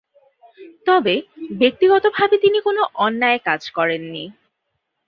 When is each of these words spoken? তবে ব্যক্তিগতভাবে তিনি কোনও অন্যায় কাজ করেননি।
তবে 0.87 1.15
ব্যক্তিগতভাবে 1.59 2.35
তিনি 2.37 2.59
কোনও 2.61 2.83
অন্যায় 3.05 3.39
কাজ 3.47 3.61
করেননি। 3.77 4.23